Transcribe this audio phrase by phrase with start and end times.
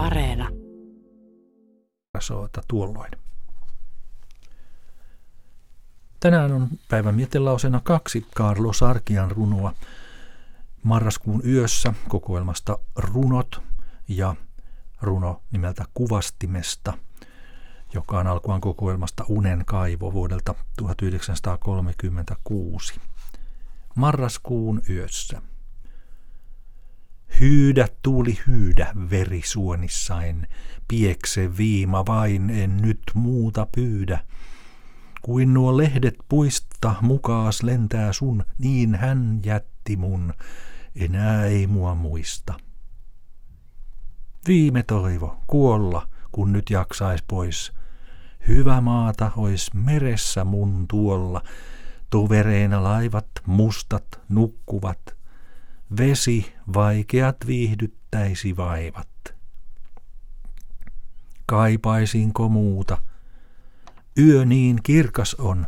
[0.00, 0.48] Areena.
[2.20, 3.10] Soota tuolloin.
[6.20, 9.72] Tänään on päivän mietelausena kaksi Carlo Sarkian runoa
[10.82, 13.62] marraskuun yössä kokoelmasta Runot
[14.08, 14.34] ja
[15.02, 16.92] runo nimeltä Kuvastimesta,
[17.94, 23.00] joka on alkuaan kokoelmasta Unen kaivo vuodelta 1936.
[23.94, 25.42] Marraskuun yössä.
[27.40, 30.46] Hyydä tuuli hyydä verisuonissain,
[30.88, 34.24] piekse viima vain en nyt muuta pyydä.
[35.22, 40.34] Kuin nuo lehdet puista mukaas lentää sun, niin hän jätti mun,
[40.96, 42.54] enää ei mua muista.
[44.48, 47.72] Viime toivo, kuolla, kun nyt jaksais pois.
[48.48, 51.42] Hyvä maata ois meressä mun tuolla,
[52.10, 55.00] tovereina laivat mustat nukkuvat–
[55.98, 59.08] Vesi vaikeat viihdyttäisi vaivat.
[61.46, 62.98] Kaipaisinko muuta?
[64.18, 65.66] Yö niin kirkas on,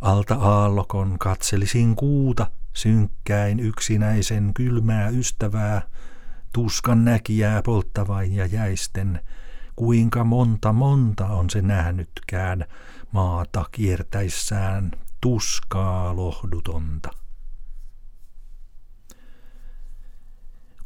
[0.00, 5.82] alta aallokon katselisin kuuta, synkkäin yksinäisen kylmää ystävää,
[6.52, 9.20] tuskan näkijää polttavain ja jäisten,
[9.76, 12.64] kuinka monta monta on se nähnytkään
[13.12, 17.21] maata kiertäissään tuskaa lohdutonta.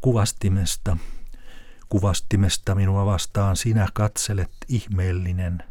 [0.06, 0.96] Kuvastimesta.
[1.88, 5.62] Kuvastimesta minua vastaan sinä katselet ihmeellinen.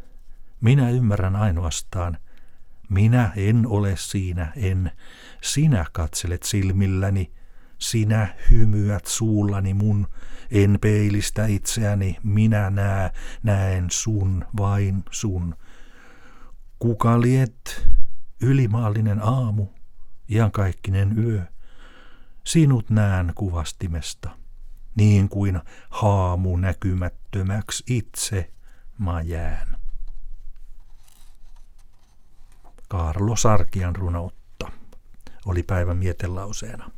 [0.60, 2.18] Minä ymmärrän ainoastaan.
[2.88, 4.90] Minä en ole siinä, en.
[5.42, 7.32] Sinä katselet silmilläni.
[7.78, 10.06] Sinä hymyät suullani mun.
[10.50, 12.16] En peilistä itseäni.
[12.22, 13.10] Minä näe,
[13.42, 15.54] näen sun, vain sun.
[16.78, 17.88] Kuka liet?
[18.40, 19.66] Ylimaallinen aamu,
[20.30, 21.42] iankaikkinen yö
[22.46, 24.30] sinut näen kuvastimesta,
[24.94, 28.52] niin kuin haamu näkymättömäksi itse
[28.98, 29.78] mä jään.
[32.88, 34.70] Karlo Sarkian runoutta
[35.46, 36.90] oli päivän mietelauseena.